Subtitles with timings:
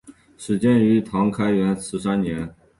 [0.35, 2.55] 始建于唐开元十三年。